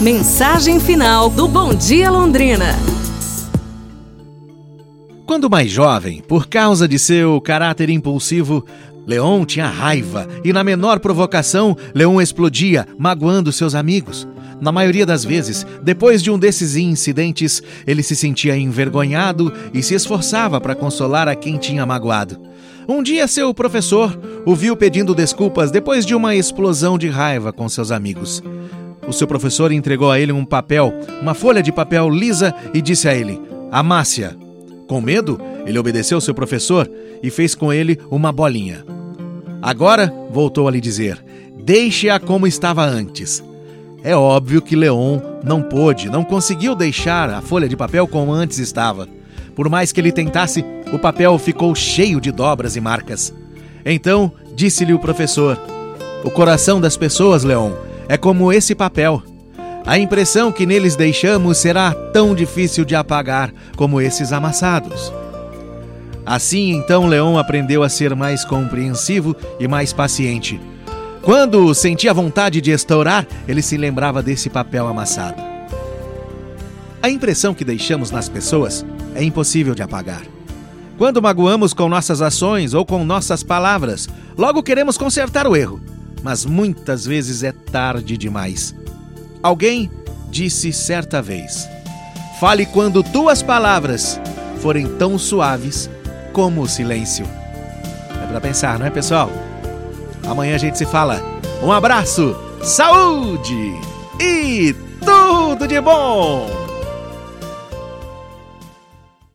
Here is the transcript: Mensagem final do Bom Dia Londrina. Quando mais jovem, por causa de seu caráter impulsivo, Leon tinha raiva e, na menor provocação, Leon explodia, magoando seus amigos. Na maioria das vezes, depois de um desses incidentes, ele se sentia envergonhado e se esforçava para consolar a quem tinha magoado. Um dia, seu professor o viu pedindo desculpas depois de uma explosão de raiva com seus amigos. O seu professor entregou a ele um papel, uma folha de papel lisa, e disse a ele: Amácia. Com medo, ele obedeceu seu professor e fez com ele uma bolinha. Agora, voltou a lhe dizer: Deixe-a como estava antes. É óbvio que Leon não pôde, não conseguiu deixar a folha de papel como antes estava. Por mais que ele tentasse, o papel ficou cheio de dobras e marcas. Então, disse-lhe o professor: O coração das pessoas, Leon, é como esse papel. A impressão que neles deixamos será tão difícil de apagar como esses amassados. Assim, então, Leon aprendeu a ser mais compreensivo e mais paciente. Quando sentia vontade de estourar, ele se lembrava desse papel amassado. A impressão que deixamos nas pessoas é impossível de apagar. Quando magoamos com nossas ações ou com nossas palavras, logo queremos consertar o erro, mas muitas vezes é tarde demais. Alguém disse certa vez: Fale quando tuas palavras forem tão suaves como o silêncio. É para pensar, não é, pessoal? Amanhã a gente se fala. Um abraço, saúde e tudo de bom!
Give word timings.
Mensagem 0.00 0.80
final 0.80 1.28
do 1.28 1.46
Bom 1.46 1.74
Dia 1.74 2.10
Londrina. 2.10 2.74
Quando 5.26 5.50
mais 5.50 5.70
jovem, 5.70 6.22
por 6.26 6.48
causa 6.48 6.88
de 6.88 6.98
seu 6.98 7.38
caráter 7.38 7.90
impulsivo, 7.90 8.64
Leon 9.06 9.44
tinha 9.44 9.66
raiva 9.66 10.26
e, 10.42 10.54
na 10.54 10.64
menor 10.64 11.00
provocação, 11.00 11.76
Leon 11.94 12.18
explodia, 12.18 12.88
magoando 12.98 13.52
seus 13.52 13.74
amigos. 13.74 14.26
Na 14.58 14.72
maioria 14.72 15.04
das 15.04 15.22
vezes, 15.22 15.66
depois 15.82 16.22
de 16.22 16.30
um 16.30 16.38
desses 16.38 16.76
incidentes, 16.76 17.62
ele 17.86 18.02
se 18.02 18.16
sentia 18.16 18.56
envergonhado 18.56 19.52
e 19.74 19.82
se 19.82 19.94
esforçava 19.94 20.58
para 20.62 20.74
consolar 20.74 21.28
a 21.28 21.34
quem 21.34 21.58
tinha 21.58 21.84
magoado. 21.84 22.40
Um 22.88 23.02
dia, 23.02 23.28
seu 23.28 23.52
professor 23.52 24.18
o 24.46 24.54
viu 24.54 24.74
pedindo 24.74 25.14
desculpas 25.14 25.70
depois 25.70 26.06
de 26.06 26.14
uma 26.14 26.34
explosão 26.34 26.96
de 26.96 27.10
raiva 27.10 27.52
com 27.52 27.68
seus 27.68 27.90
amigos. 27.90 28.42
O 29.10 29.12
seu 29.12 29.26
professor 29.26 29.72
entregou 29.72 30.08
a 30.08 30.20
ele 30.20 30.30
um 30.30 30.44
papel, 30.44 30.94
uma 31.20 31.34
folha 31.34 31.60
de 31.60 31.72
papel 31.72 32.08
lisa, 32.08 32.54
e 32.72 32.80
disse 32.80 33.08
a 33.08 33.12
ele: 33.12 33.42
Amácia. 33.68 34.36
Com 34.86 35.00
medo, 35.00 35.36
ele 35.66 35.76
obedeceu 35.80 36.20
seu 36.20 36.32
professor 36.32 36.88
e 37.20 37.28
fez 37.28 37.56
com 37.56 37.72
ele 37.72 37.98
uma 38.08 38.30
bolinha. 38.30 38.84
Agora, 39.60 40.14
voltou 40.30 40.68
a 40.68 40.70
lhe 40.70 40.80
dizer: 40.80 41.18
Deixe-a 41.60 42.20
como 42.20 42.46
estava 42.46 42.84
antes. 42.84 43.42
É 44.04 44.14
óbvio 44.14 44.62
que 44.62 44.76
Leon 44.76 45.18
não 45.42 45.60
pôde, 45.60 46.08
não 46.08 46.22
conseguiu 46.22 46.76
deixar 46.76 47.30
a 47.30 47.40
folha 47.40 47.68
de 47.68 47.76
papel 47.76 48.06
como 48.06 48.30
antes 48.30 48.58
estava. 48.58 49.08
Por 49.56 49.68
mais 49.68 49.90
que 49.90 50.00
ele 50.00 50.12
tentasse, 50.12 50.64
o 50.92 51.00
papel 51.00 51.36
ficou 51.36 51.74
cheio 51.74 52.20
de 52.20 52.30
dobras 52.30 52.76
e 52.76 52.80
marcas. 52.80 53.34
Então, 53.84 54.30
disse-lhe 54.54 54.94
o 54.94 55.00
professor: 55.00 55.60
O 56.22 56.30
coração 56.30 56.80
das 56.80 56.96
pessoas, 56.96 57.42
Leon, 57.42 57.72
é 58.10 58.16
como 58.16 58.52
esse 58.52 58.74
papel. 58.74 59.22
A 59.86 59.96
impressão 59.96 60.50
que 60.50 60.66
neles 60.66 60.96
deixamos 60.96 61.58
será 61.58 61.94
tão 61.94 62.34
difícil 62.34 62.84
de 62.84 62.96
apagar 62.96 63.54
como 63.76 64.00
esses 64.00 64.32
amassados. 64.32 65.12
Assim, 66.26 66.72
então, 66.72 67.06
Leon 67.06 67.38
aprendeu 67.38 67.84
a 67.84 67.88
ser 67.88 68.16
mais 68.16 68.44
compreensivo 68.44 69.36
e 69.60 69.68
mais 69.68 69.92
paciente. 69.92 70.60
Quando 71.22 71.72
sentia 71.72 72.12
vontade 72.12 72.60
de 72.60 72.72
estourar, 72.72 73.24
ele 73.46 73.62
se 73.62 73.76
lembrava 73.76 74.20
desse 74.20 74.50
papel 74.50 74.88
amassado. 74.88 75.40
A 77.00 77.08
impressão 77.08 77.54
que 77.54 77.64
deixamos 77.64 78.10
nas 78.10 78.28
pessoas 78.28 78.84
é 79.14 79.22
impossível 79.22 79.72
de 79.72 79.82
apagar. 79.82 80.22
Quando 80.98 81.22
magoamos 81.22 81.72
com 81.72 81.88
nossas 81.88 82.20
ações 82.20 82.74
ou 82.74 82.84
com 82.84 83.04
nossas 83.04 83.44
palavras, 83.44 84.08
logo 84.36 84.64
queremos 84.64 84.98
consertar 84.98 85.46
o 85.46 85.54
erro, 85.54 85.80
mas 86.22 86.44
muitas 86.44 87.04
vezes 87.04 87.42
é 87.42 87.52
tarde 87.52 88.16
demais. 88.16 88.74
Alguém 89.42 89.90
disse 90.30 90.72
certa 90.72 91.20
vez: 91.20 91.68
Fale 92.38 92.66
quando 92.66 93.02
tuas 93.02 93.42
palavras 93.42 94.20
forem 94.60 94.86
tão 94.96 95.18
suaves 95.18 95.90
como 96.32 96.62
o 96.62 96.68
silêncio. 96.68 97.26
É 98.22 98.26
para 98.26 98.40
pensar, 98.40 98.78
não 98.78 98.86
é, 98.86 98.90
pessoal? 98.90 99.30
Amanhã 100.26 100.54
a 100.54 100.58
gente 100.58 100.78
se 100.78 100.86
fala. 100.86 101.20
Um 101.62 101.72
abraço, 101.72 102.36
saúde 102.62 103.74
e 104.20 104.74
tudo 105.04 105.66
de 105.66 105.80
bom! 105.80 106.59